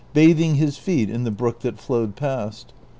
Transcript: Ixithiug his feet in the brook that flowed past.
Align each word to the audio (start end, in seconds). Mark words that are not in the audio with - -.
Ixithiug 0.15 0.55
his 0.55 0.77
feet 0.79 1.11
in 1.11 1.25
the 1.25 1.29
brook 1.29 1.59
that 1.59 1.77
flowed 1.77 2.15
past. 2.15 2.73